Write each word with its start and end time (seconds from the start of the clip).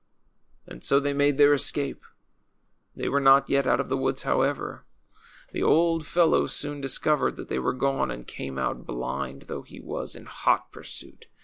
And 0.65 0.83
so 0.83 0.99
they 0.99 1.13
made 1.13 1.37
their 1.37 1.53
escape. 1.53 2.01
They 2.95 3.07
were 3.07 3.19
not 3.19 3.51
yet 3.51 3.67
out 3.67 3.79
of 3.79 3.87
the 3.87 3.95
woods, 3.95 4.23
however. 4.23 4.83
Tlie 5.53 5.63
old 5.63 6.07
fellow 6.07 6.47
soon 6.47 6.81
dis 6.81 6.97
covered 6.97 7.35
that 7.35 7.49
they 7.49 7.59
were 7.59 7.71
gone, 7.73 8.09
and 8.09 8.25
came 8.25 8.57
out, 8.57 8.87
blind 8.87 9.43
though 9.43 9.61
he 9.61 9.79
was, 9.79 10.15
in 10.15 10.25
hot 10.25 10.71
pursuit. 10.71 11.27